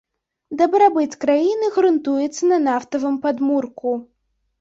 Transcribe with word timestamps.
Дабрабыт 0.59 1.11
краіны 1.25 1.69
грунтуецца 1.75 2.43
на 2.53 2.57
нафтавым 2.69 3.21
падмурку. 3.27 3.93